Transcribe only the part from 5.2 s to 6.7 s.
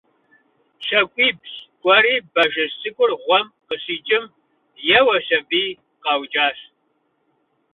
аби, къаукӀащ.